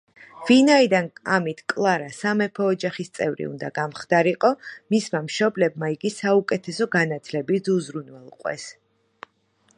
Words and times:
ვინაიდან 0.45 1.09
ამით 1.33 1.59
კლარა 1.73 2.07
სამეფო 2.19 2.69
ოჯახის 2.75 3.13
წევრი 3.19 3.47
უნდა 3.51 3.71
გამხდარიყო, 3.77 4.51
მისმა 4.95 5.23
მშობლებმა 5.29 5.93
იგი 5.99 6.15
საუკეთესო 6.17 6.91
განათლებით 6.99 7.71
უზრუნველყვეს. 7.77 8.67